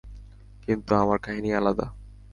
[0.63, 1.87] কিন্তু আমার কাহিনি আলাদা।